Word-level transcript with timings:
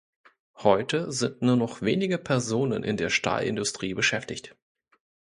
Heute 0.55 1.11
sind 1.11 1.43
nur 1.43 1.55
noch 1.57 1.83
wenige 1.83 2.17
Personen 2.17 2.83
in 2.83 2.97
der 2.97 3.11
Stahlindustrie 3.11 3.93
beschäftigt. 3.93 4.55